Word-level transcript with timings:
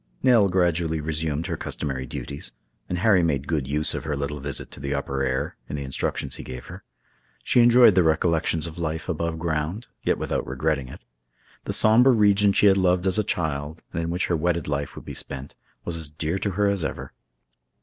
Nell 0.23 0.49
gradually 0.49 0.99
resumed 0.99 1.45
her 1.45 1.55
customary 1.55 2.07
duties, 2.07 2.53
and 2.89 2.97
Harry 2.97 3.21
made 3.21 3.47
good 3.47 3.67
use 3.67 3.93
of 3.93 4.03
her 4.03 4.15
little 4.15 4.39
visit 4.39 4.71
to 4.71 4.79
the 4.79 4.95
upper 4.95 5.21
air, 5.23 5.57
in 5.69 5.75
the 5.75 5.83
instructions 5.83 6.37
he 6.37 6.43
gave 6.43 6.65
her. 6.65 6.83
She 7.43 7.61
enjoyed 7.61 7.93
the 7.93 8.01
recollections 8.01 8.65
of 8.65 8.79
life 8.79 9.07
above 9.07 9.37
ground, 9.37 9.85
yet 10.01 10.17
without 10.17 10.47
regretting 10.47 10.87
it. 10.89 11.01
The 11.65 11.73
somber 11.73 12.11
region 12.13 12.51
she 12.51 12.65
had 12.65 12.77
loved 12.77 13.05
as 13.05 13.19
a 13.19 13.23
child, 13.23 13.83
and 13.93 14.01
in 14.01 14.09
which 14.09 14.25
her 14.25 14.35
wedded 14.35 14.67
life 14.67 14.95
would 14.95 15.05
be 15.05 15.13
spent, 15.13 15.53
was 15.85 15.95
as 15.97 16.09
dear 16.09 16.39
to 16.39 16.49
her 16.53 16.65
as 16.67 16.83
ever. 16.83 17.13